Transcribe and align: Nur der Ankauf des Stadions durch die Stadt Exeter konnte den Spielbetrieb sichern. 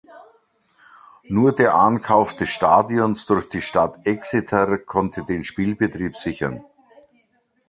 Nur 1.27 1.53
der 1.55 1.75
Ankauf 1.75 2.35
des 2.35 2.49
Stadions 2.49 3.27
durch 3.27 3.49
die 3.49 3.61
Stadt 3.61 4.03
Exeter 4.07 4.79
konnte 4.79 5.23
den 5.23 5.43
Spielbetrieb 5.43 6.15
sichern. 6.15 6.63